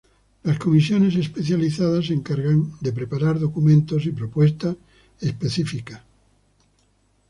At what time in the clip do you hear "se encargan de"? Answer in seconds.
2.07-2.91